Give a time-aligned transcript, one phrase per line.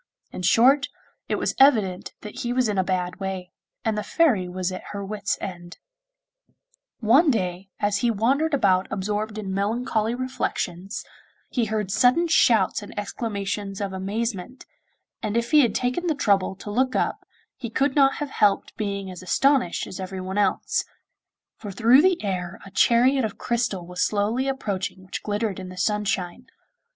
[0.31, 0.87] In short,
[1.29, 3.51] it was evident that he was in a bad way,
[3.85, 5.77] and the Fairy was at her wits' end.
[7.01, 11.05] One day, as he wandered about absorbed in melancholy reflections,
[11.51, 14.65] he heard sudden shouts and exclamations of amazement,
[15.21, 17.23] and if he had taken the trouble to look up
[17.55, 20.83] he could not have helped being as astonished as everyone else,
[21.57, 25.77] for through the air a chariot of crystal was slowly approaching which glittered in the
[25.77, 26.47] sunshine.